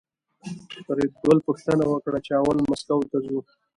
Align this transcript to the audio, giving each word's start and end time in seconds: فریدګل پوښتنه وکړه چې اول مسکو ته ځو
فریدګل 0.85 1.37
پوښتنه 1.47 1.83
وکړه 1.89 2.19
چې 2.25 2.31
اول 2.39 2.57
مسکو 2.69 2.99
ته 3.11 3.17
ځو 3.25 3.39